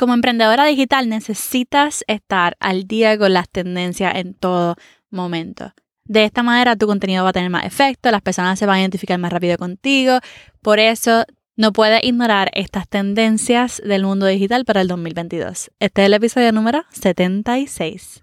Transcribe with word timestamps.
Como 0.00 0.14
emprendedora 0.14 0.64
digital 0.64 1.10
necesitas 1.10 2.04
estar 2.06 2.56
al 2.58 2.84
día 2.84 3.18
con 3.18 3.34
las 3.34 3.50
tendencias 3.50 4.14
en 4.14 4.32
todo 4.32 4.76
momento. 5.10 5.74
De 6.06 6.24
esta 6.24 6.42
manera 6.42 6.74
tu 6.74 6.86
contenido 6.86 7.22
va 7.22 7.28
a 7.28 7.32
tener 7.34 7.50
más 7.50 7.66
efecto, 7.66 8.10
las 8.10 8.22
personas 8.22 8.58
se 8.58 8.64
van 8.64 8.76
a 8.76 8.80
identificar 8.80 9.18
más 9.18 9.30
rápido 9.30 9.58
contigo. 9.58 10.20
Por 10.62 10.78
eso 10.78 11.26
no 11.54 11.74
puedes 11.74 12.02
ignorar 12.02 12.50
estas 12.54 12.88
tendencias 12.88 13.82
del 13.84 14.04
mundo 14.04 14.24
digital 14.24 14.64
para 14.64 14.80
el 14.80 14.88
2022. 14.88 15.70
Este 15.80 16.00
es 16.00 16.06
el 16.06 16.14
episodio 16.14 16.50
número 16.52 16.82
76. 16.92 18.22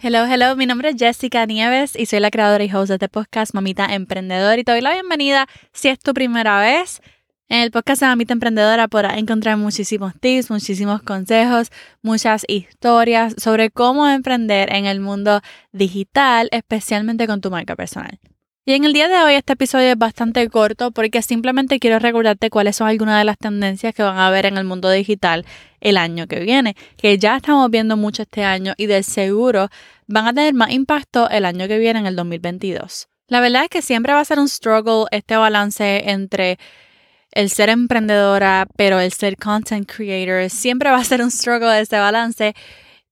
Hello, 0.00 0.26
hello, 0.26 0.54
mi 0.54 0.64
nombre 0.64 0.90
es 0.90 0.96
Jessica 0.96 1.44
Nieves 1.44 1.96
y 1.98 2.06
soy 2.06 2.20
la 2.20 2.30
creadora 2.30 2.62
y 2.62 2.72
host 2.72 2.86
de 2.86 2.94
este 2.94 3.08
podcast 3.08 3.52
Mamita 3.52 3.84
Emprendedor 3.84 4.56
y 4.56 4.62
te 4.62 4.70
doy 4.70 4.80
la 4.80 4.92
bienvenida 4.92 5.48
si 5.72 5.88
es 5.88 5.98
tu 5.98 6.14
primera 6.14 6.60
vez. 6.60 7.02
En 7.48 7.62
el 7.62 7.72
podcast 7.72 8.02
de 8.02 8.06
Mamita 8.06 8.32
Emprendedora 8.32 8.86
podrás 8.86 9.18
encontrar 9.18 9.56
muchísimos 9.56 10.12
tips, 10.20 10.50
muchísimos 10.50 11.02
consejos, 11.02 11.72
muchas 12.00 12.44
historias 12.46 13.34
sobre 13.38 13.70
cómo 13.72 14.06
emprender 14.06 14.72
en 14.72 14.86
el 14.86 15.00
mundo 15.00 15.40
digital, 15.72 16.48
especialmente 16.52 17.26
con 17.26 17.40
tu 17.40 17.50
marca 17.50 17.74
personal. 17.74 18.20
Y 18.64 18.74
en 18.74 18.84
el 18.84 18.92
día 18.92 19.08
de 19.08 19.16
hoy 19.16 19.34
este 19.34 19.54
episodio 19.54 19.88
es 19.88 19.98
bastante 19.98 20.48
corto 20.48 20.92
porque 20.92 21.22
simplemente 21.22 21.80
quiero 21.80 21.98
recordarte 21.98 22.50
cuáles 22.50 22.76
son 22.76 22.86
algunas 22.86 23.18
de 23.18 23.24
las 23.24 23.38
tendencias 23.38 23.94
que 23.96 24.04
van 24.04 24.18
a 24.18 24.28
haber 24.28 24.46
en 24.46 24.58
el 24.58 24.64
mundo 24.64 24.90
digital 24.90 25.44
el 25.80 25.96
año 25.96 26.26
que 26.26 26.40
viene, 26.40 26.76
que 26.96 27.18
ya 27.18 27.36
estamos 27.36 27.70
viendo 27.70 27.96
mucho 27.96 28.22
este 28.22 28.44
año 28.44 28.74
y 28.76 28.86
de 28.86 29.02
seguro 29.02 29.68
van 30.06 30.26
a 30.26 30.32
tener 30.32 30.54
más 30.54 30.70
impacto 30.70 31.28
el 31.30 31.44
año 31.44 31.68
que 31.68 31.78
viene 31.78 32.00
en 32.00 32.06
el 32.06 32.16
2022. 32.16 33.08
La 33.28 33.40
verdad 33.40 33.64
es 33.64 33.68
que 33.68 33.82
siempre 33.82 34.12
va 34.12 34.20
a 34.20 34.24
ser 34.24 34.38
un 34.38 34.48
struggle 34.48 35.04
este 35.10 35.36
balance 35.36 36.10
entre 36.10 36.58
el 37.32 37.50
ser 37.50 37.68
emprendedora, 37.68 38.66
pero 38.76 39.00
el 39.00 39.12
ser 39.12 39.36
content 39.36 39.90
creator, 39.90 40.48
siempre 40.48 40.90
va 40.90 40.96
a 40.96 41.04
ser 41.04 41.22
un 41.22 41.30
struggle 41.30 41.78
este 41.78 41.98
balance 41.98 42.54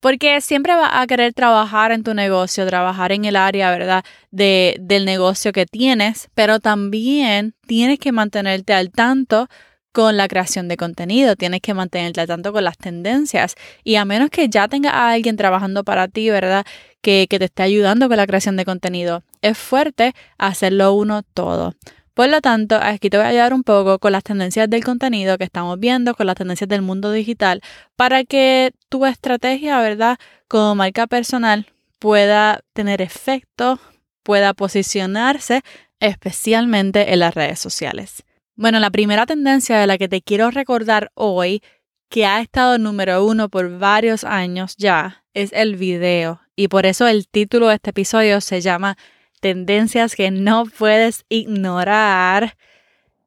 porque 0.01 0.41
siempre 0.41 0.75
vas 0.75 0.91
a 0.93 1.07
querer 1.07 1.35
trabajar 1.35 1.91
en 1.91 2.03
tu 2.03 2.15
negocio, 2.15 2.67
trabajar 2.67 3.13
en 3.13 3.25
el 3.25 3.37
área, 3.37 3.71
¿verdad? 3.71 4.05
De, 4.31 4.77
del 4.81 5.05
negocio 5.05 5.53
que 5.53 5.67
tienes, 5.67 6.29
pero 6.35 6.61
también 6.61 7.55
tienes 7.67 7.99
que 7.99 8.13
mantenerte 8.13 8.73
al 8.73 8.91
tanto 8.91 9.49
con 9.97 10.19
la 10.19 10.29
creación 10.29 10.69
de 10.69 10.77
contenido, 10.77 11.37
tienes 11.37 11.63
que 11.63 11.73
mantenerte 11.73 12.21
al 12.21 12.27
tanto 12.27 12.53
con 12.53 12.63
las 12.65 12.77
tendencias 12.77 13.55
y 13.83 13.95
a 13.95 14.05
menos 14.05 14.29
que 14.29 14.51
ya 14.51 14.69
tenga 14.69 14.91
a 14.91 15.13
alguien 15.13 15.39
trabajando 15.39 15.85
para 15.85 16.07
ti, 16.07 16.29
¿verdad? 16.29 16.67
Que, 17.01 17.27
que 17.31 17.39
te 17.39 17.47
esté 17.47 17.63
ayudando 17.63 18.07
con 18.07 18.19
la 18.19 18.27
creación 18.27 18.59
de 18.59 18.67
contenido, 18.67 19.23
es 19.41 19.57
fuerte 19.57 20.15
hacerlo 20.37 20.93
uno 20.93 21.23
todo. 21.23 21.73
Por 22.13 22.29
lo 22.29 22.43
tanto, 22.43 22.79
aquí 22.79 23.09
te 23.09 23.17
voy 23.17 23.25
a 23.25 23.31
ayudar 23.31 23.55
un 23.55 23.63
poco 23.63 23.99
con 23.99 24.13
las 24.13 24.23
tendencias 24.23 24.69
del 24.69 24.85
contenido 24.85 25.39
que 25.39 25.45
estamos 25.45 25.81
viendo, 25.81 26.15
con 26.15 26.27
las 26.27 26.37
tendencias 26.37 26.69
del 26.69 26.83
mundo 26.83 27.11
digital, 27.11 27.63
para 27.97 28.25
que 28.25 28.73
tu 28.91 29.07
estrategia, 29.07 29.81
¿verdad? 29.81 30.19
Como 30.47 30.75
marca 30.75 31.07
personal 31.07 31.73
pueda 31.99 32.61
tener 32.75 33.01
efecto, 33.01 33.81
pueda 34.23 34.53
posicionarse 34.53 35.63
especialmente 36.01 37.15
en 37.15 37.21
las 37.21 37.35
redes 37.35 37.61
sociales. 37.61 38.27
Bueno, 38.59 38.81
la 38.81 38.89
primera 38.89 39.27
tendencia 39.27 39.79
de 39.79 39.87
la 39.87 39.99
que 39.99 40.09
te 40.09 40.23
quiero 40.23 40.51
recordar 40.51 41.11
hoy, 41.13 41.63
que 42.09 42.25
ha 42.25 42.41
estado 42.41 42.79
número 42.79 43.23
uno 43.23 43.51
por 43.51 43.79
varios 43.79 44.25
años 44.25 44.77
ya, 44.79 45.25
es 45.35 45.53
el 45.53 45.77
video. 45.77 46.41
Y 46.57 46.69
por 46.69 46.87
eso 46.87 47.07
el 47.07 47.29
título 47.29 47.69
de 47.69 47.75
este 47.75 47.91
episodio 47.91 48.41
se 48.41 48.63
llama 48.63 48.97
tendencias 49.43 50.17
que 50.17 50.31
no 50.31 50.65
puedes 50.65 51.27
ignorar 51.29 52.57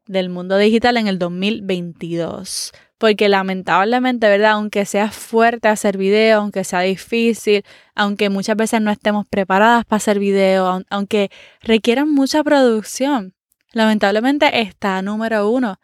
del 0.08 0.30
mundo 0.30 0.58
digital 0.58 0.98
en 0.98 1.08
el 1.08 1.20
2022. 1.20 2.72
Porque 2.98 3.30
lamentablemente, 3.30 4.28
¿verdad? 4.28 4.54
Aunque 4.54 4.86
sea 4.86 5.12
fuerte 5.12 5.68
hacer 5.68 6.00
video, 6.00 6.40
aunque 6.40 6.64
sea 6.64 6.82
difícil, 6.82 7.64
aunque 7.94 8.32
muchas 8.32 8.58
veces 8.58 8.82
no 8.82 8.90
estemos 8.90 9.28
preparadas 9.28 9.86
para 9.86 9.98
hacer 9.98 10.18
video, 10.18 10.82
aunque 10.90 11.30
requieran 11.62 12.12
mucha 12.12 12.44
producción, 12.44 13.36
lamentablemente 13.74 14.62
está 14.62 15.02
número 15.02 15.50
uno. 15.50 15.80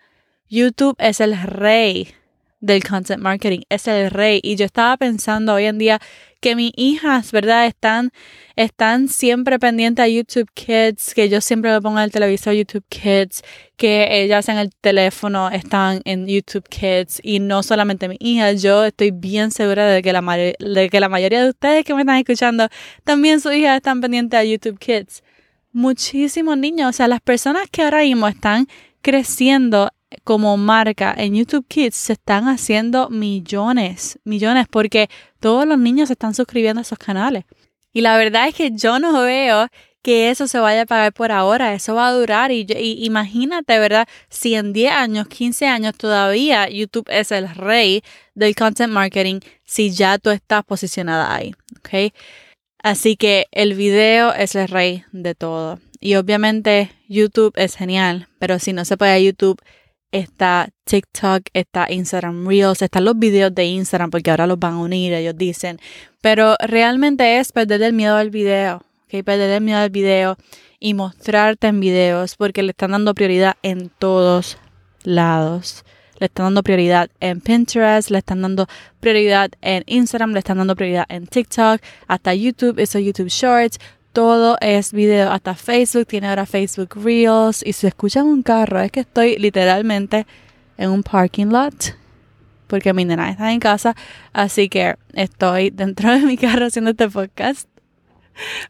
YouTube 0.50 0.96
es 1.00 1.19
el 1.19 1.40
rey 1.41 2.13
del 2.59 2.84
content 2.84 3.22
marketing, 3.22 3.62
es 3.69 3.88
el 3.88 4.09
rey. 4.09 4.40
Y 4.44 4.56
yo 4.56 4.66
estaba 4.66 4.97
pensando 4.97 5.53
hoy 5.53 5.66
en 5.66 5.78
día 5.78 6.00
que 6.40 6.56
mis 6.56 6.72
hijas, 6.75 7.31
¿verdad? 7.31 7.66
Están, 7.66 8.12
están 8.56 9.07
siempre 9.07 9.59
pendientes 9.59 10.03
a 10.03 10.07
YouTube 10.07 10.50
Kids, 10.53 11.13
que 11.13 11.29
yo 11.29 11.41
siempre 11.41 11.72
le 11.72 11.81
pongo 11.81 11.97
en 11.97 12.06
el 12.06 12.12
televisor 12.12 12.53
YouTube 12.53 12.85
Kids, 12.90 13.44
que 13.78 14.22
ellas 14.23 14.47
en 14.50 14.57
el 14.57 14.69
teléfono 14.75 15.50
están 15.50 16.02
en 16.06 16.28
YouTube 16.28 16.67
Kids 16.69 17.19
y 17.23 17.40
no 17.40 17.63
solamente 17.63 18.07
mis 18.07 18.19
hijas, 18.22 18.62
yo 18.62 18.85
estoy 18.85 19.12
bien 19.12 19.52
segura 19.52 19.88
de 19.88 20.02
que 20.02 20.13
la, 20.13 20.22
de 20.22 20.90
que 20.91 21.00
la 21.00 21.09
mayoría 21.09 21.44
de 21.44 21.50
ustedes 21.50 21.84
que 21.84 21.94
me 21.94 22.02
están 22.02 22.17
escuchando, 22.17 22.67
también 23.03 23.41
sus 23.41 23.53
hijas 23.53 23.78
están 23.78 24.02
pendientes 24.02 24.40
a 24.40 24.44
YouTube 24.44 24.78
Kids. 24.79 25.23
Muchísimos 25.75 26.58
niños, 26.58 26.90
o 26.90 26.94
sea, 26.94 27.09
las 27.09 27.19
personas 27.19 27.68
que 27.69 27.81
ahora 27.81 28.00
mismo 28.00 28.30
están 28.30 28.66
creciendo 29.02 29.90
como 30.24 30.56
marca 30.56 31.13
en 31.18 31.36
YouTube 31.36 31.68
Kids 31.68 31.97
se 31.97 32.13
están 32.13 32.47
haciendo 32.47 33.09
millones, 33.09 34.18
millones, 34.24 34.68
porque 34.69 35.09
todos 35.41 35.68
los 35.68 35.78
niños 35.78 36.08
se 36.08 36.14
están 36.14 36.34
suscribiendo 36.34 36.80
a 36.80 36.84
esos 36.84 36.97
canales. 36.97 37.44
Y 37.91 38.00
la 38.00 38.16
verdad 38.16 38.47
es 38.47 38.56
que 38.56 38.72
yo 38.72 39.00
no 39.00 39.22
veo 39.22 39.68
que 40.02 40.30
eso 40.30 40.47
se 40.47 40.59
vaya 40.59 40.84
a 40.84 40.85
pagar 40.85 41.12
por 41.12 41.34
ahora, 41.34 41.74
eso 41.74 41.94
va 41.94 42.08
a 42.08 42.14
durar 42.14 42.53
y, 42.53 42.66
imagínate, 43.03 43.78
¿verdad? 43.78 44.08
Si 44.30 44.56
en 44.56 44.72
10 44.72 44.94
años, 44.94 45.28
15 45.28 45.68
años 45.68 45.94
todavía 45.97 46.69
YouTube 46.69 47.09
es 47.09 47.34
el 47.34 47.53
rey 47.53 48.02
del 48.34 48.56
content 48.56 48.94
marketing, 48.94 49.41
si 49.66 49.91
ya 49.91 50.19
tú 50.19 50.30
estás 50.30 50.64
posicionada 50.64 51.35
ahí, 51.35 51.53
¿ok? 51.80 52.14
Así 52.85 53.16
que 53.16 53.47
el 53.51 53.73
video 53.73 54.31
es 54.31 54.53
el 54.53 54.68
rey 54.68 55.06
de 55.12 55.34
todo. 55.34 55.79
Y 56.00 56.18
obviamente 56.18 56.91
YouTube 57.09 57.51
es 57.56 57.75
genial, 57.75 58.28
pero 58.38 58.59
si 58.59 58.73
no 58.73 58.85
se 58.85 58.96
puede 58.96 59.23
YouTube, 59.23 59.59
está 60.12 60.69
TikTok, 60.84 61.47
está 61.53 61.88
Instagram 61.91 62.47
Reels, 62.47 62.84
están 62.84 63.06
los 63.06 63.18
videos 63.18 63.56
de 63.56 63.66
Instagram 63.66 64.12
porque 64.12 64.29
ahora 64.29 64.46
los 64.46 64.59
van 64.59 64.73
a 64.73 64.78
unir, 64.78 65.13
ellos 65.13 65.35
dicen. 65.35 65.79
Pero 66.22 66.57
realmente 66.59 67.40
es 67.40 67.51
perder 67.51 67.81
el 67.81 67.94
miedo 67.94 68.18
al 68.18 68.29
video, 68.29 68.84
¿ok? 69.06 69.23
Perder 69.23 69.50
el 69.50 69.62
miedo 69.62 69.79
al 69.79 69.90
video 69.90 70.38
y 70.79 70.94
mostrarte 70.94 71.66
en 71.66 71.79
videos 71.79 72.35
porque 72.35 72.62
le 72.62 72.69
están 72.69 72.91
dando 72.91 73.16
prioridad 73.16 73.56
en 73.63 73.90
todos 73.90 74.59
lados. 75.02 75.84
Le 76.18 76.28
están 76.28 76.48
dando 76.48 76.64
prioridad 76.64 77.09
en 77.20 77.42
Pinterest, 77.42 78.09
le 78.09 78.20
están 78.20 78.42
dando 78.42 78.68
prioridad 79.00 79.52
en 79.62 79.84
Instagram, 79.86 80.31
le 80.34 80.40
están 80.40 80.58
dando 80.58 80.76
prioridad 80.76 81.06
en 81.09 81.28
TikTok, 81.28 81.81
hasta 82.08 82.34
YouTube, 82.34 82.80
eso 82.80 83.00
YouTube 83.00 83.30
Shorts 83.30 83.80
todo 84.14 84.58
es 84.62 84.94
video, 84.94 85.30
hasta 85.30 85.56
Facebook 85.56 86.08
tiene 86.08 86.30
ahora 86.30 86.46
Facebook 86.46 86.96
Reels 86.96 87.62
y 87.66 87.74
si 87.74 87.86
escuchan 87.86 88.26
un 88.26 88.44
carro 88.44 88.80
es 88.80 88.90
que 88.90 89.02
estoy 89.02 89.36
literalmente 89.36 90.26
en 90.78 90.90
un 90.90 91.03
parking 91.03 91.48
lot 91.48 91.96
porque 92.68 92.94
mi 92.94 93.06
nena 93.06 93.30
está 93.30 93.52
en 93.52 93.59
casa, 93.59 93.96
así 94.34 94.70
que 94.70 94.96
estoy 95.14 95.70
dentro 95.73 96.12
de 96.12 96.20
mi 96.20 96.38
carro 96.38 96.66
haciendo 96.66 96.91
este 96.91 97.09
podcast. 97.09 97.70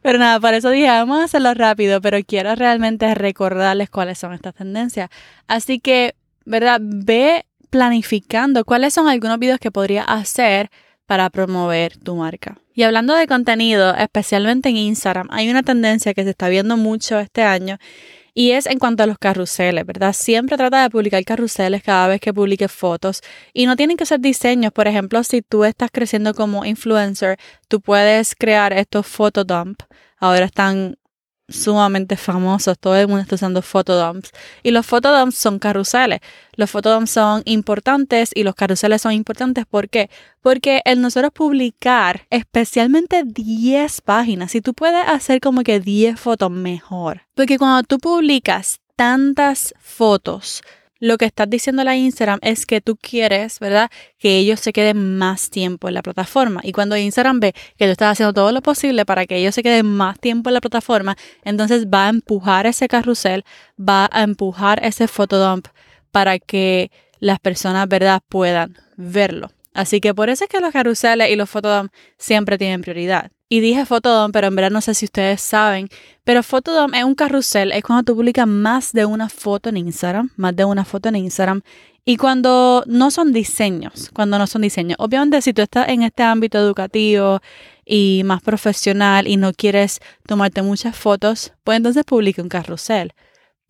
Pero 0.01 0.19
nada, 0.19 0.39
por 0.39 0.53
eso 0.53 0.69
dije, 0.69 0.87
vamos 0.87 1.19
a 1.19 1.23
hacerlo 1.23 1.53
rápido, 1.55 1.99
pero 2.01 2.19
quiero 2.23 2.53
realmente 2.55 3.15
recordarles 3.15 3.89
cuáles 3.89 4.19
son 4.19 4.33
estas 4.33 4.53
tendencias. 4.53 5.09
Así 5.47 5.79
que, 5.79 6.13
¿verdad? 6.45 6.79
Ve 6.81 7.45
planificando 7.69 8.63
cuáles 8.63 8.93
son 8.93 9.07
algunos 9.07 9.39
videos 9.39 9.59
que 9.59 9.71
podría 9.71 10.03
hacer 10.03 10.69
para 11.05 11.29
promover 11.29 11.97
tu 11.97 12.15
marca. 12.15 12.57
Y 12.73 12.83
hablando 12.83 13.13
de 13.13 13.27
contenido, 13.27 13.95
especialmente 13.95 14.69
en 14.69 14.77
Instagram, 14.77 15.27
hay 15.31 15.49
una 15.49 15.63
tendencia 15.63 16.13
que 16.13 16.23
se 16.23 16.31
está 16.31 16.49
viendo 16.49 16.77
mucho 16.77 17.19
este 17.19 17.43
año 17.43 17.77
y 18.33 18.51
es 18.51 18.65
en 18.65 18.79
cuanto 18.79 19.03
a 19.03 19.05
los 19.05 19.17
carruseles, 19.17 19.85
¿verdad? 19.85 20.11
Siempre 20.11 20.57
trata 20.57 20.83
de 20.83 20.89
publicar 20.89 21.23
carruseles 21.23 21.81
cada 21.81 22.09
vez 22.09 22.19
que 22.19 22.33
publiques 22.33 22.69
fotos 22.69 23.21
y 23.53 23.65
no 23.65 23.77
tienen 23.77 23.95
que 23.95 24.05
ser 24.05 24.19
diseños. 24.19 24.73
Por 24.73 24.87
ejemplo, 24.87 25.23
si 25.23 25.41
tú 25.41 25.63
estás 25.63 25.89
creciendo 25.89 26.33
como 26.33 26.65
influencer, 26.65 27.37
tú 27.69 27.79
puedes 27.79 28.35
crear 28.35 28.73
estos 28.73 29.07
photodump. 29.07 29.81
Ahora 30.17 30.43
están 30.45 30.97
sumamente 31.47 32.17
famosos, 32.17 32.77
todo 32.79 32.95
el 32.95 33.07
mundo 33.07 33.21
está 33.21 33.35
usando 33.35 33.61
photodumps 33.61 34.31
y 34.63 34.71
los 34.71 34.85
photodumps 34.85 35.35
son 35.35 35.59
carruseles. 35.59 36.19
Los 36.55 36.71
photodumps 36.71 37.11
son 37.11 37.41
importantes 37.45 38.31
y 38.33 38.43
los 38.43 38.55
carruseles 38.55 39.01
son 39.01 39.13
importantes 39.13 39.65
¿por 39.65 39.89
qué? 39.89 40.09
Porque 40.41 40.81
el 40.85 41.01
nosotros 41.01 41.31
publicar 41.33 42.25
especialmente 42.29 43.23
10 43.25 44.01
páginas, 44.01 44.51
si 44.51 44.61
tú 44.61 44.73
puedes 44.73 45.07
hacer 45.07 45.39
como 45.39 45.63
que 45.63 45.79
10 45.79 46.19
fotos 46.19 46.51
mejor, 46.51 47.21
porque 47.35 47.57
cuando 47.57 47.83
tú 47.83 47.99
publicas 47.99 48.79
tantas 48.95 49.73
fotos 49.79 50.61
lo 50.99 51.17
que 51.17 51.25
estás 51.25 51.49
diciendo 51.49 51.81
a 51.81 51.85
la 51.85 51.95
Instagram 51.95 52.39
es 52.41 52.65
que 52.65 52.81
tú 52.81 52.95
quieres, 52.95 53.59
¿verdad? 53.59 53.89
Que 54.17 54.37
ellos 54.37 54.59
se 54.59 54.73
queden 54.73 55.17
más 55.17 55.49
tiempo 55.49 55.87
en 55.87 55.93
la 55.93 56.01
plataforma. 56.01 56.61
Y 56.63 56.71
cuando 56.71 56.95
Instagram 56.97 57.39
ve 57.39 57.53
que 57.77 57.85
tú 57.85 57.91
estás 57.91 58.13
haciendo 58.13 58.33
todo 58.33 58.51
lo 58.51 58.61
posible 58.61 59.05
para 59.05 59.25
que 59.25 59.37
ellos 59.37 59.55
se 59.55 59.63
queden 59.63 59.85
más 59.85 60.19
tiempo 60.19 60.49
en 60.49 60.55
la 60.55 60.61
plataforma, 60.61 61.17
entonces 61.43 61.87
va 61.87 62.07
a 62.07 62.09
empujar 62.09 62.65
ese 62.67 62.87
carrusel, 62.87 63.43
va 63.77 64.09
a 64.11 64.23
empujar 64.23 64.83
ese 64.83 65.07
photodump 65.07 65.67
para 66.11 66.39
que 66.39 66.91
las 67.19 67.39
personas, 67.39 67.87
¿verdad?, 67.87 68.21
puedan 68.29 68.77
verlo. 68.95 69.51
Así 69.75 69.99
que 69.99 70.15
por 70.15 70.29
eso 70.29 70.45
es 70.45 70.49
que 70.49 70.61
los 70.61 70.71
carruseles 70.71 71.29
y 71.29 71.35
los 71.35 71.49
photodump 71.49 71.91
siempre 72.17 72.57
tienen 72.57 72.81
prioridad. 72.81 73.29
Y 73.47 73.59
dije 73.59 73.85
Photodom, 73.85 74.31
pero 74.31 74.47
en 74.47 74.55
verdad 74.55 74.71
no 74.71 74.81
sé 74.81 74.95
si 74.95 75.05
ustedes 75.05 75.39
saben, 75.39 75.87
pero 76.23 76.41
Photodom 76.41 76.95
es 76.95 77.03
un 77.03 77.13
carrusel, 77.13 77.71
es 77.73 77.83
cuando 77.83 78.03
tú 78.03 78.15
publicas 78.15 78.47
más 78.47 78.91
de 78.91 79.05
una 79.05 79.29
foto 79.29 79.69
en 79.69 79.77
Instagram, 79.77 80.31
más 80.35 80.55
de 80.55 80.65
una 80.65 80.83
foto 80.83 81.09
en 81.09 81.17
Instagram, 81.17 81.61
y 82.05 82.17
cuando 82.17 82.83
no 82.87 83.11
son 83.11 83.33
diseños, 83.33 84.09
cuando 84.13 84.39
no 84.39 84.47
son 84.47 84.63
diseños. 84.63 84.95
Obviamente 84.97 85.41
si 85.41 85.53
tú 85.53 85.61
estás 85.61 85.89
en 85.89 86.01
este 86.03 86.23
ámbito 86.23 86.57
educativo 86.57 87.39
y 87.85 88.23
más 88.25 88.41
profesional 88.41 89.27
y 89.27 89.37
no 89.37 89.53
quieres 89.53 89.99
tomarte 90.25 90.63
muchas 90.63 90.95
fotos, 90.95 91.53
pues 91.63 91.77
entonces 91.77 92.03
publica 92.03 92.41
un 92.41 92.49
carrusel. 92.49 93.13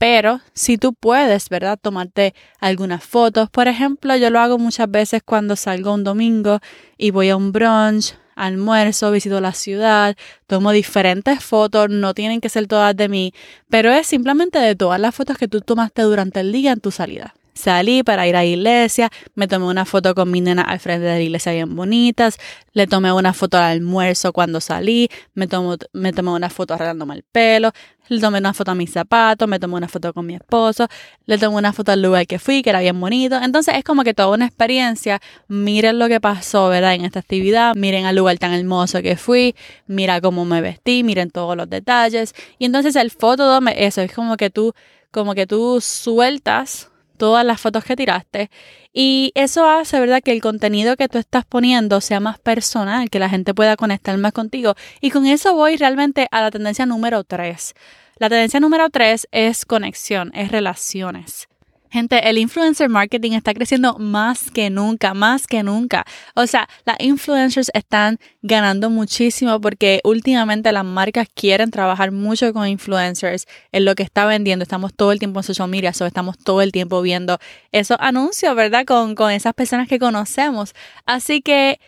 Pero 0.07 0.39
si 0.53 0.77
tú 0.77 0.93
puedes, 0.93 1.49
¿verdad? 1.49 1.79
Tomarte 1.81 2.35
algunas 2.59 3.03
fotos. 3.03 3.49
Por 3.49 3.67
ejemplo, 3.67 4.15
yo 4.15 4.29
lo 4.29 4.39
hago 4.39 4.59
muchas 4.59 4.91
veces 4.91 5.23
cuando 5.25 5.55
salgo 5.55 5.95
un 5.95 6.03
domingo 6.03 6.59
y 6.95 7.09
voy 7.09 7.29
a 7.29 7.35
un 7.35 7.51
brunch 7.51 8.13
almuerzo, 8.35 9.09
visito 9.09 9.41
la 9.41 9.53
ciudad, 9.53 10.15
tomo 10.45 10.73
diferentes 10.73 11.43
fotos, 11.43 11.89
no 11.89 12.13
tienen 12.13 12.39
que 12.39 12.49
ser 12.49 12.67
todas 12.67 12.95
de 12.95 13.09
mí, 13.09 13.33
pero 13.67 13.91
es 13.91 14.05
simplemente 14.05 14.59
de 14.59 14.75
todas 14.75 14.99
las 14.99 15.15
fotos 15.15 15.39
que 15.39 15.47
tú 15.47 15.61
tomaste 15.61 16.03
durante 16.03 16.39
el 16.41 16.51
día 16.51 16.73
en 16.73 16.81
tu 16.81 16.91
salida. 16.91 17.33
Salí 17.55 18.03
para 18.03 18.27
ir 18.27 18.35
a 18.35 18.39
la 18.39 18.45
iglesia, 18.45 19.09
me 19.33 19.47
tomé 19.47 19.65
una 19.65 19.85
foto 19.85 20.13
con 20.13 20.29
mi 20.29 20.41
nena 20.41 20.61
al 20.61 20.79
frente 20.79 21.05
de 21.05 21.13
la 21.13 21.21
iglesia 21.21 21.53
bien 21.53 21.73
bonitas, 21.73 22.37
le 22.73 22.85
tomé 22.85 23.13
una 23.13 23.33
foto 23.33 23.57
al 23.57 23.63
almuerzo 23.63 24.33
cuando 24.33 24.59
salí, 24.59 25.09
me, 25.35 25.47
me 25.93 26.11
tomé 26.11 26.31
una 26.31 26.49
foto 26.49 26.73
arreglándome 26.73 27.15
el 27.15 27.23
pelo, 27.23 27.71
le 28.09 28.19
tomé 28.19 28.39
una 28.39 28.53
foto 28.53 28.71
a 28.71 28.75
mis 28.75 28.91
zapatos, 28.91 29.47
me 29.47 29.59
tomé 29.59 29.75
una 29.75 29.87
foto 29.87 30.13
con 30.13 30.25
mi 30.25 30.35
esposo, 30.35 30.87
le 31.25 31.37
tomé 31.37 31.55
una 31.55 31.73
foto 31.73 31.91
al 31.91 32.01
lugar 32.01 32.27
que 32.27 32.39
fui, 32.39 32.61
que 32.61 32.69
era 32.69 32.81
bien 32.81 32.99
bonito. 32.99 33.37
Entonces 33.41 33.75
es 33.77 33.83
como 33.83 34.03
que 34.03 34.13
toda 34.13 34.35
una 34.35 34.45
experiencia. 34.45 35.21
Miren 35.47 35.97
lo 35.97 36.07
que 36.07 36.19
pasó, 36.19 36.69
¿verdad? 36.69 36.93
En 36.93 37.05
esta 37.05 37.19
actividad, 37.19 37.73
miren 37.75 38.05
al 38.05 38.15
lugar 38.15 38.37
tan 38.37 38.53
hermoso 38.53 39.01
que 39.01 39.15
fui, 39.15 39.55
mira 39.87 40.21
cómo 40.21 40.45
me 40.45 40.61
vestí, 40.61 41.03
miren 41.03 41.31
todos 41.31 41.57
los 41.57 41.69
detalles. 41.69 42.35
Y 42.59 42.65
entonces 42.65 42.95
el 42.95 43.11
foto, 43.11 43.59
eso 43.75 44.01
es 44.01 44.11
como 44.13 44.37
que 44.37 44.49
tú, 44.49 44.73
como 45.11 45.33
que 45.33 45.47
tú 45.47 45.79
sueltas 45.81 46.91
todas 47.17 47.45
las 47.45 47.59
fotos 47.61 47.83
que 47.83 47.95
tiraste. 47.95 48.49
Y 48.93 49.31
eso 49.35 49.67
hace, 49.67 49.99
¿verdad?, 49.99 50.21
que 50.23 50.31
el 50.31 50.41
contenido 50.41 50.95
que 50.97 51.09
tú 51.09 51.17
estás 51.17 51.45
poniendo 51.45 52.01
sea 52.01 52.19
más 52.19 52.39
personal, 52.39 53.09
que 53.09 53.19
la 53.19 53.29
gente 53.29 53.53
pueda 53.53 53.75
conectar 53.75 54.17
más 54.17 54.33
contigo. 54.33 54.75
Y 55.01 55.11
con 55.11 55.25
eso 55.25 55.55
voy 55.55 55.77
realmente 55.77 56.27
a 56.31 56.41
la 56.41 56.51
tendencia 56.51 56.85
número 56.85 57.23
3. 57.23 57.73
La 58.17 58.29
tendencia 58.29 58.59
número 58.59 58.89
3 58.89 59.27
es 59.31 59.65
conexión, 59.65 60.31
es 60.33 60.51
relaciones. 60.51 61.47
Gente, 61.95 62.29
el 62.29 62.37
influencer 62.37 62.89
marketing 62.89 63.31
está 63.31 63.53
creciendo 63.53 63.97
más 63.97 64.51
que 64.51 64.69
nunca, 64.69 65.13
más 65.13 65.47
que 65.47 65.63
nunca. 65.63 66.03
O 66.33 66.45
sea, 66.45 66.67
las 66.83 66.97
influencers 66.99 67.71
están 67.73 68.19
ganando 68.41 68.89
muchísimo 68.89 69.61
porque 69.61 70.01
últimamente 70.03 70.73
las 70.73 70.83
marcas 70.83 71.29
quieren 71.33 71.71
trabajar 71.71 72.11
mucho 72.11 72.51
con 72.51 72.67
influencers 72.67 73.45
en 73.71 73.85
lo 73.85 73.95
que 73.95 74.03
está 74.03 74.25
vendiendo. 74.25 74.63
Estamos 74.63 74.93
todo 74.93 75.13
el 75.13 75.19
tiempo 75.19 75.39
en 75.39 75.43
social 75.43 75.69
media, 75.69 75.93
so 75.93 76.05
estamos 76.05 76.37
todo 76.37 76.61
el 76.61 76.73
tiempo 76.73 77.01
viendo 77.01 77.37
esos 77.71 77.95
anuncios, 78.01 78.53
¿verdad? 78.57 78.83
Con, 78.83 79.15
con 79.15 79.31
esas 79.31 79.53
personas 79.53 79.87
que 79.87 79.97
conocemos. 79.97 80.73
Así 81.05 81.41
que 81.41 81.79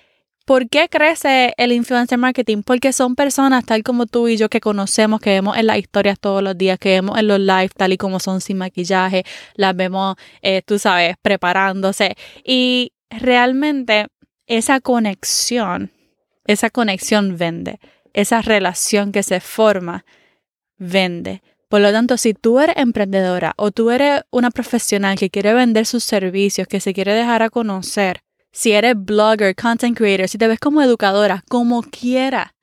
¿Por 0.48 0.70
qué 0.70 0.88
crece 0.88 1.54
el 1.58 1.74
influencer 1.74 2.18
marketing? 2.18 2.64
Porque 2.64 2.94
son 2.94 3.16
personas 3.16 3.66
tal 3.66 3.84
como 3.84 4.06
tú 4.06 4.30
y 4.30 4.38
yo 4.38 4.48
que 4.48 4.62
conocemos, 4.62 5.20
que 5.20 5.32
vemos 5.32 5.58
en 5.58 5.68
las 5.68 5.78
historias 5.78 6.18
todos 6.22 6.42
los 6.42 6.58
días, 6.58 6.80
que 6.80 6.92
vemos 6.92 7.20
en 7.20 7.28
los 7.28 7.38
live 7.38 7.68
tal 7.76 7.92
y 7.92 7.98
como 7.98 8.22
son 8.22 8.40
sin 8.40 8.58
maquillaje, 8.58 9.26
las 9.56 9.76
vemos, 9.76 10.16
eh, 10.42 10.62
tú 10.66 10.80
sabes, 10.80 11.18
preparándose. 11.22 12.16
Y 12.46 12.94
realmente 13.10 14.08
esa 14.46 14.80
conexión, 14.80 15.92
esa 16.46 16.70
conexión 16.70 17.36
vende, 17.38 17.82
esa 18.14 18.42
relación 18.42 19.12
que 19.12 19.24
se 19.24 19.42
forma 19.42 20.06
vende. 20.78 21.42
Por 21.68 21.82
lo 21.82 21.92
tanto, 21.92 22.16
si 22.16 22.34
tú 22.34 22.62
eres 22.62 22.78
emprendedora 22.78 23.54
o 23.58 23.72
tú 23.72 23.92
eres 23.92 24.22
una 24.32 24.50
profesional 24.52 25.18
que 25.18 25.30
quiere 25.30 25.54
vender 25.54 25.86
sus 25.86 26.06
servicios, 26.06 26.70
que 26.70 26.80
se 26.80 26.94
quiere 26.94 27.14
dejar 27.14 27.44
a 27.44 27.50
conocer, 27.50 28.22
si 28.58 28.72
eres 28.72 28.96
blogger, 28.98 29.56
content 29.56 29.96
creator, 29.96 30.28
si 30.28 30.40
te 30.40 30.48
ves 30.48 30.60
como 30.60 30.82
educadora, 30.82 31.44
como 31.48 31.84
quiera, 31.84 32.56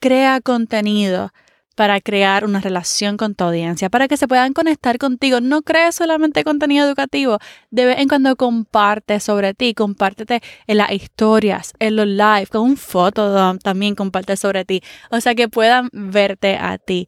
crea 0.00 0.40
contenido 0.40 1.30
para 1.76 2.00
crear 2.00 2.44
una 2.44 2.60
relación 2.60 3.16
con 3.16 3.36
tu 3.36 3.44
audiencia, 3.44 3.88
para 3.88 4.08
que 4.08 4.16
se 4.16 4.26
puedan 4.26 4.52
conectar 4.52 4.98
contigo. 4.98 5.40
No 5.40 5.62
crees 5.62 5.94
solamente 5.94 6.42
contenido 6.42 6.84
educativo, 6.84 7.38
de 7.70 7.86
vez 7.86 7.98
en 8.00 8.08
cuando 8.08 8.34
comparte 8.34 9.20
sobre 9.20 9.54
ti, 9.54 9.74
compártete 9.74 10.42
en 10.66 10.76
las 10.76 10.90
historias, 10.90 11.72
en 11.78 11.94
los 11.94 12.08
live, 12.08 12.48
con 12.48 12.62
un 12.62 12.76
foto 12.76 13.56
también 13.58 13.94
comparte 13.94 14.36
sobre 14.36 14.64
ti, 14.64 14.82
o 15.12 15.20
sea 15.20 15.36
que 15.36 15.48
puedan 15.48 15.88
verte 15.92 16.56
a 16.56 16.78
ti. 16.78 17.06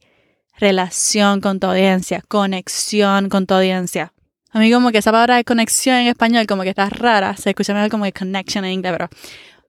Relación 0.56 1.40
con 1.40 1.58
tu 1.58 1.66
audiencia, 1.66 2.22
conexión 2.28 3.28
con 3.28 3.48
tu 3.48 3.54
audiencia. 3.54 4.12
A 4.52 4.58
mí 4.58 4.72
como 4.72 4.90
que 4.90 4.98
esa 4.98 5.12
palabra 5.12 5.36
de 5.36 5.44
conexión 5.44 5.96
en 5.96 6.08
español 6.08 6.46
como 6.46 6.62
que 6.62 6.70
está 6.70 6.88
rara, 6.88 7.36
se 7.36 7.50
escucha 7.50 7.72
mejor 7.72 7.90
como 7.90 8.04
de 8.04 8.12
connection 8.12 8.64
en 8.64 8.72
inglés, 8.72 8.92
pero 8.92 9.08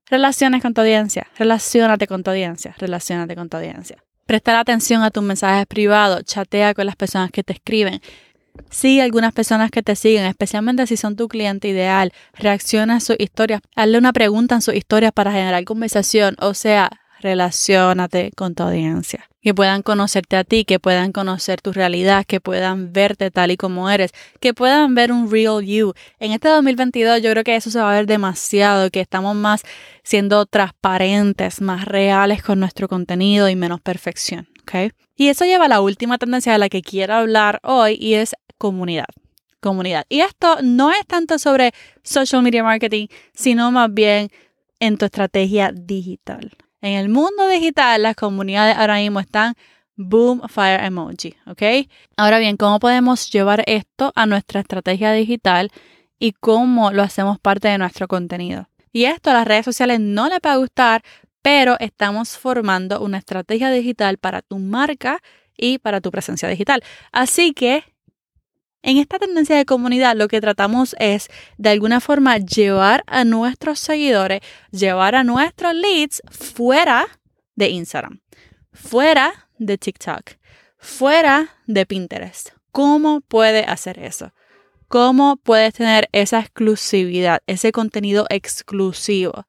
relaciones 0.10 0.62
con 0.62 0.74
tu 0.74 0.82
audiencia, 0.82 1.28
relacionate 1.38 2.08
con 2.08 2.24
tu 2.24 2.32
audiencia, 2.32 2.76
relacionate 2.78 3.36
con 3.36 3.48
tu 3.48 3.58
audiencia. 3.58 3.98
Prestar 4.26 4.56
atención 4.56 5.04
a 5.04 5.12
tus 5.12 5.24
mensajes 5.24 5.66
privados, 5.68 6.24
chatea 6.24 6.74
con 6.74 6.86
las 6.86 6.96
personas 6.96 7.32
que 7.32 7.44
te 7.44 7.54
escriben. 7.54 8.02
Sigue 8.70 9.02
algunas 9.02 9.34
personas 9.34 9.72
que 9.72 9.84
te 9.84 9.96
siguen, 9.96 10.26
especialmente 10.26 10.88
si 10.88 10.98
son 10.98 11.16
tu 11.16 11.28
cliente 11.28 11.68
ideal. 11.68 12.14
Reacciona 12.34 12.98
a 12.98 13.00
sus 13.00 13.16
historias. 13.20 13.62
Hazle 13.76 13.98
una 13.98 14.14
pregunta 14.14 14.56
en 14.56 14.62
sus 14.62 14.76
historias 14.76 15.12
para 15.12 15.32
generar 15.32 15.64
conversación. 15.64 16.36
O 16.40 16.54
sea, 16.54 16.90
relacionate 17.22 18.32
con 18.36 18.56
tu 18.56 18.64
audiencia. 18.64 19.28
Que 19.42 19.54
puedan 19.56 19.82
conocerte 19.82 20.36
a 20.36 20.44
ti, 20.44 20.66
que 20.66 20.80
puedan 20.80 21.12
conocer 21.12 21.62
tu 21.62 21.72
realidad, 21.72 22.26
que 22.26 22.40
puedan 22.40 22.94
verte 22.94 23.32
tal 23.32 23.52
y 23.52 23.58
como 23.58 23.90
eres, 23.90 24.12
que 24.40 24.54
puedan 24.54 24.94
ver 24.94 25.12
un 25.12 25.32
real 25.32 25.62
you. 25.62 25.94
En 26.20 26.32
este 26.32 26.50
2022 26.50 27.22
yo 27.22 27.32
creo 27.32 27.44
que 27.44 27.56
eso 27.56 27.72
se 27.72 27.80
va 27.80 27.92
a 27.92 27.96
ver 27.96 28.06
demasiado, 28.06 28.92
que 28.92 29.02
estamos 29.02 29.36
más 29.36 29.64
siendo 30.04 30.46
transparentes, 30.46 31.62
más 31.62 31.86
reales 31.86 32.44
con 32.44 32.60
nuestro 32.60 32.88
contenido 32.88 33.50
y 33.50 33.56
menos 33.56 33.82
perfección. 33.82 34.48
¿ok? 34.62 34.94
Y 35.16 35.30
eso 35.30 35.46
lleva 35.46 35.66
a 35.66 35.70
la 35.70 35.82
última 35.82 36.18
tendencia 36.18 36.52
de 36.52 36.60
la 36.60 36.70
que 36.70 36.82
quiero 36.82 37.16
hablar 37.16 37.60
hoy 37.64 37.98
y 38.00 38.14
es 38.16 38.36
comunidad 38.58 39.08
comunidad. 39.62 40.06
Y 40.10 40.20
esto 40.22 40.58
no 40.62 40.92
es 40.92 41.06
tanto 41.08 41.40
sobre 41.40 41.72
social 42.04 42.44
media 42.44 42.64
marketing, 42.64 43.08
sino 43.34 43.72
más 43.72 43.94
bien 43.94 44.30
en 44.80 44.98
tu 44.98 45.06
estrategia 45.06 45.72
digital. 45.72 46.52
En 46.82 46.94
el 46.94 47.10
mundo 47.10 47.48
digital, 47.48 48.02
las 48.02 48.16
comunidades 48.16 48.76
ahora 48.76 48.96
mismo 48.96 49.20
están 49.20 49.54
boom 49.96 50.42
fire 50.50 50.84
emoji, 50.84 51.36
¿ok? 51.46 51.88
Ahora 52.18 52.40
bien, 52.40 52.58
¿cómo 52.58 52.80
podemos 52.80 53.30
llevar 53.30 53.64
esto 53.68 54.12
a 54.16 54.26
nuestra 54.26 54.62
estrategia 54.62 55.12
digital 55.12 55.70
y 56.18 56.32
cómo 56.34 56.92
lo 56.92 57.04
hacemos 57.04 57.40
parte 57.40 57.68
de 57.68 57.78
nuestro 57.78 58.08
contenido? 58.08 58.68
Y 58.92 59.06
esto 59.06 59.30
a 59.30 59.34
las 59.34 59.48
redes 59.48 59.66
sociales 59.66 60.00
no 60.00 60.28
les 60.28 60.40
va 60.46 60.54
a 60.54 60.58
gustar, 60.58 61.04
pero 61.44 61.78
estamos 61.80 62.38
formando 62.38 63.00
una 63.02 63.20
estrategia 63.20 63.70
digital 63.70 64.18
para 64.18 64.42
tu 64.42 64.58
marca 64.58 65.20
y 65.56 65.78
para 65.78 66.02
tu 66.02 66.10
presencia 66.10 66.50
digital. 66.50 66.84
Así 67.12 67.54
que 67.54 67.84
en 68.84 68.98
esta 68.98 69.20
tendencia 69.20 69.56
de 69.56 69.66
comunidad 69.66 70.16
lo 70.16 70.28
que 70.28 70.42
tratamos 70.42 70.96
es 71.00 71.28
de 71.58 71.70
alguna 71.70 72.00
forma 72.00 72.38
llevar 72.38 73.04
a 73.08 73.24
nuestros 73.24 73.80
seguidores, 73.80 74.42
llevar 74.72 75.16
a 75.16 75.24
nuestros 75.24 75.74
leads 75.74 76.22
fuera 76.30 77.08
de 77.56 77.70
Instagram, 77.70 78.22
fuera 78.74 79.48
de 79.58 79.78
TikTok, 79.78 80.32
fuera 80.78 81.58
de 81.68 81.86
Pinterest. 81.86 82.50
¿Cómo 82.72 83.22
puede 83.22 83.66
hacer 83.66 84.00
eso? 84.00 84.34
¿Cómo 84.88 85.38
puedes 85.38 85.74
tener 85.74 86.10
esa 86.12 86.40
exclusividad, 86.40 87.42
ese 87.48 87.72
contenido 87.72 88.26
exclusivo? 88.30 89.46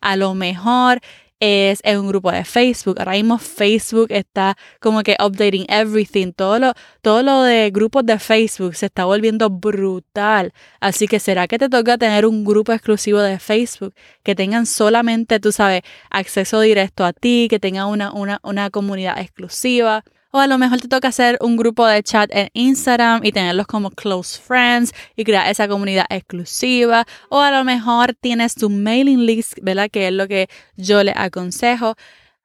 A 0.00 0.16
lo 0.16 0.34
mejor 0.34 1.00
es 1.40 1.80
en 1.84 1.98
un 1.98 2.08
grupo 2.08 2.32
de 2.32 2.44
Facebook. 2.44 2.98
Ahora 2.98 3.12
mismo 3.12 3.38
Facebook 3.38 4.08
está 4.10 4.56
como 4.80 5.02
que 5.02 5.16
updating 5.22 5.66
everything. 5.68 6.32
Todo 6.32 6.58
lo, 6.58 6.72
todo 7.02 7.22
lo 7.22 7.42
de 7.42 7.70
grupos 7.70 8.06
de 8.06 8.18
Facebook 8.18 8.74
se 8.74 8.86
está 8.86 9.04
volviendo 9.04 9.50
brutal. 9.50 10.52
Así 10.80 11.06
que 11.08 11.20
será 11.20 11.46
que 11.46 11.58
te 11.58 11.68
toca 11.68 11.98
tener 11.98 12.26
un 12.26 12.44
grupo 12.44 12.72
exclusivo 12.72 13.20
de 13.20 13.38
Facebook 13.38 13.94
que 14.22 14.34
tengan 14.34 14.66
solamente, 14.66 15.40
tú 15.40 15.52
sabes, 15.52 15.82
acceso 16.10 16.60
directo 16.60 17.04
a 17.04 17.12
ti, 17.12 17.48
que 17.50 17.58
tengan 17.60 17.88
una, 17.88 18.12
una, 18.12 18.40
una 18.42 18.70
comunidad 18.70 19.18
exclusiva. 19.20 20.04
O 20.36 20.38
a 20.38 20.46
lo 20.46 20.58
mejor 20.58 20.82
te 20.82 20.88
toca 20.88 21.08
hacer 21.08 21.38
un 21.40 21.56
grupo 21.56 21.86
de 21.86 22.02
chat 22.02 22.28
en 22.30 22.50
Instagram 22.52 23.24
y 23.24 23.32
tenerlos 23.32 23.66
como 23.66 23.90
close 23.90 24.38
friends 24.38 24.92
y 25.16 25.24
crear 25.24 25.50
esa 25.50 25.66
comunidad 25.66 26.04
exclusiva. 26.10 27.06
O 27.30 27.40
a 27.40 27.50
lo 27.50 27.64
mejor 27.64 28.12
tienes 28.12 28.54
tu 28.54 28.68
mailing 28.68 29.24
list, 29.24 29.54
¿verdad? 29.62 29.88
Que 29.90 30.08
es 30.08 30.12
lo 30.12 30.28
que 30.28 30.50
yo 30.76 31.02
le 31.02 31.14
aconsejo. 31.16 31.94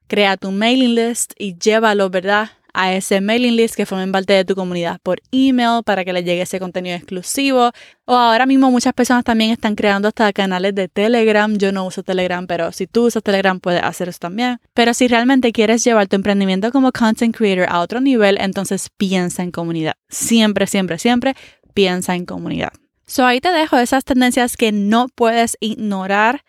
Crea 0.08 0.38
tu 0.38 0.52
mailing 0.52 0.96
list 0.96 1.34
y 1.38 1.58
llévalo, 1.58 2.10
¿verdad? 2.10 2.52
A 2.74 2.94
ese 2.94 3.22
mailing 3.22 3.56
list 3.56 3.76
que 3.76 3.86
formen 3.86 4.12
parte 4.12 4.34
de 4.34 4.46
tu 4.46 4.56
comunidad 4.56 5.00
por 5.02 5.22
email 5.32 5.84
para 5.84 6.06
que 6.06 6.14
les 6.14 6.26
llegue 6.26 6.42
ese 6.42 6.60
contenido 6.60 6.96
exclusivo. 6.96 7.72
O 8.06 8.16
ahora 8.16 8.46
mismo 8.46 8.72
muchas 8.72 8.94
personas 8.94 9.24
también 9.24 9.52
están 9.52 9.76
creando 9.76 10.08
hasta 10.08 10.32
canales 10.34 10.76
de 10.76 10.88
Telegram. 10.88 11.58
Yo 11.58 11.72
no 11.72 11.86
uso 11.86 12.04
Telegram, 12.04 12.46
pero 12.48 12.72
si 12.72 12.88
tú 12.88 13.08
usas 13.08 13.24
Telegram 13.24 13.60
puedes 13.60 13.84
hacer 13.84 14.10
eso 14.10 14.20
también. 14.20 14.60
Pero 14.74 14.94
si 14.94 15.08
realmente 15.08 15.52
quieres 15.52 15.84
llevar 15.84 16.08
tu 16.08 16.16
emprendimiento 16.16 16.72
como 16.72 16.92
content 16.92 17.36
creator 17.36 17.68
a 17.70 17.80
otro 17.80 18.02
nivel, 18.02 18.38
entonces 18.40 18.90
piensa 18.98 19.44
en 19.44 19.52
comunidad. 19.52 19.94
Siempre, 20.10 20.68
siempre, 20.68 21.00
siempre 21.00 21.36
piensa 21.74 22.16
en 22.16 22.26
comunidad. 22.26 22.72
So 23.06 23.26
ahí 23.26 23.42
te 23.42 23.52
dejo 23.52 23.78
esas 23.78 24.06
tendencias 24.06 24.56
que 24.56 24.72
no 24.72 25.08
puedes 25.10 25.58
ignorar 25.60 26.44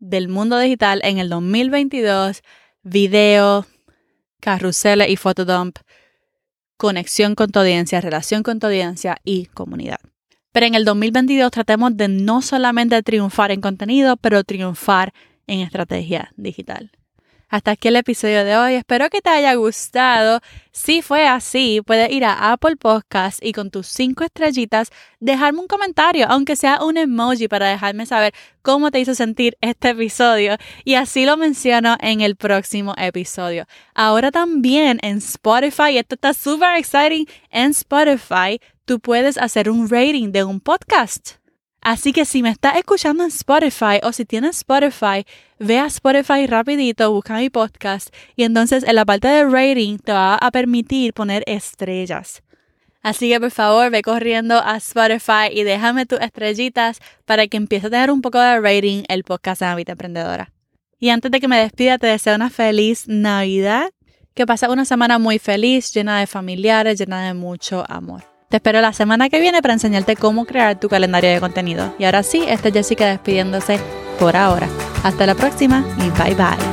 del 0.00 0.28
mundo 0.28 0.58
digital 0.58 1.00
en 1.04 1.18
el 1.18 1.28
2022. 1.28 2.42
Video, 2.82 3.66
carruseles 4.40 5.08
y 5.10 5.16
fotodump, 5.16 5.78
conexión 6.76 7.34
con 7.34 7.50
tu 7.50 7.60
audiencia, 7.60 8.00
relación 8.00 8.42
con 8.42 8.58
tu 8.58 8.66
audiencia 8.66 9.18
y 9.24 9.46
comunidad. 9.46 10.00
Pero 10.52 10.66
en 10.66 10.74
el 10.74 10.84
2022 10.84 11.50
tratemos 11.50 11.96
de 11.96 12.08
no 12.08 12.42
solamente 12.42 13.00
triunfar 13.02 13.52
en 13.52 13.60
contenido, 13.60 14.16
pero 14.16 14.42
triunfar 14.42 15.12
en 15.46 15.60
estrategia 15.60 16.32
digital. 16.36 16.90
Hasta 17.50 17.72
aquí 17.72 17.88
el 17.88 17.96
episodio 17.96 18.44
de 18.44 18.56
hoy. 18.56 18.74
Espero 18.74 19.10
que 19.10 19.20
te 19.20 19.28
haya 19.28 19.54
gustado. 19.54 20.40
Si 20.70 21.02
fue 21.02 21.26
así, 21.26 21.80
puedes 21.84 22.08
ir 22.12 22.24
a 22.24 22.52
Apple 22.52 22.76
Podcast 22.76 23.44
y 23.44 23.52
con 23.52 23.72
tus 23.72 23.88
cinco 23.88 24.22
estrellitas 24.22 24.90
dejarme 25.18 25.58
un 25.58 25.66
comentario, 25.66 26.26
aunque 26.28 26.54
sea 26.54 26.78
un 26.84 26.96
emoji, 26.96 27.48
para 27.48 27.68
dejarme 27.68 28.06
saber 28.06 28.32
cómo 28.62 28.92
te 28.92 29.00
hizo 29.00 29.16
sentir 29.16 29.58
este 29.60 29.90
episodio. 29.90 30.58
Y 30.84 30.94
así 30.94 31.26
lo 31.26 31.36
menciono 31.36 31.96
en 32.00 32.20
el 32.20 32.36
próximo 32.36 32.94
episodio. 32.96 33.66
Ahora 33.94 34.30
también 34.30 35.00
en 35.02 35.18
Spotify, 35.18 35.98
esto 35.98 36.14
está 36.14 36.32
súper 36.34 36.76
exciting, 36.76 37.26
en 37.50 37.72
Spotify 37.72 38.60
tú 38.84 39.00
puedes 39.00 39.36
hacer 39.38 39.68
un 39.70 39.88
rating 39.88 40.30
de 40.30 40.44
un 40.44 40.60
podcast. 40.60 41.39
Así 41.82 42.12
que 42.12 42.26
si 42.26 42.42
me 42.42 42.50
estás 42.50 42.76
escuchando 42.76 43.24
en 43.24 43.30
Spotify 43.30 44.00
o 44.02 44.12
si 44.12 44.26
tienes 44.26 44.58
Spotify, 44.58 45.24
ve 45.58 45.78
a 45.78 45.86
Spotify 45.86 46.46
rapidito, 46.46 47.10
busca 47.10 47.38
mi 47.38 47.48
podcast 47.48 48.14
y 48.36 48.44
entonces 48.44 48.84
en 48.84 48.96
la 48.96 49.06
parte 49.06 49.28
de 49.28 49.44
rating 49.44 49.96
te 49.98 50.12
va 50.12 50.34
a 50.34 50.50
permitir 50.50 51.14
poner 51.14 51.42
estrellas. 51.46 52.42
Así 53.02 53.30
que 53.30 53.40
por 53.40 53.50
favor 53.50 53.90
ve 53.90 54.02
corriendo 54.02 54.60
a 54.62 54.76
Spotify 54.76 55.48
y 55.50 55.62
déjame 55.62 56.04
tus 56.04 56.20
estrellitas 56.20 57.00
para 57.24 57.46
que 57.46 57.56
empiece 57.56 57.86
a 57.86 57.90
tener 57.90 58.10
un 58.10 58.20
poco 58.20 58.38
de 58.38 58.60
rating 58.60 59.04
el 59.08 59.24
podcast 59.24 59.62
de 59.62 59.66
la 59.68 59.74
vida 59.74 59.92
emprendedora. 59.92 60.52
Y 60.98 61.08
antes 61.08 61.30
de 61.30 61.40
que 61.40 61.48
me 61.48 61.58
despida, 61.58 61.96
te 61.96 62.08
deseo 62.08 62.34
una 62.34 62.50
feliz 62.50 63.08
Navidad, 63.08 63.90
que 64.34 64.44
pases 64.44 64.68
una 64.68 64.84
semana 64.84 65.18
muy 65.18 65.38
feliz, 65.38 65.94
llena 65.94 66.20
de 66.20 66.26
familiares, 66.26 66.98
llena 66.98 67.26
de 67.26 67.32
mucho 67.32 67.84
amor. 67.88 68.29
Te 68.50 68.56
espero 68.56 68.80
la 68.80 68.92
semana 68.92 69.28
que 69.28 69.38
viene 69.38 69.62
para 69.62 69.74
enseñarte 69.74 70.16
cómo 70.16 70.44
crear 70.44 70.78
tu 70.78 70.88
calendario 70.88 71.30
de 71.30 71.38
contenido. 71.38 71.94
Y 72.00 72.04
ahora 72.04 72.24
sí, 72.24 72.44
esta 72.48 72.66
es 72.66 72.74
Jessica 72.74 73.06
despidiéndose 73.06 73.78
por 74.18 74.36
ahora. 74.36 74.68
Hasta 75.04 75.24
la 75.24 75.36
próxima 75.36 75.84
y 75.98 76.10
bye 76.20 76.34
bye. 76.34 76.69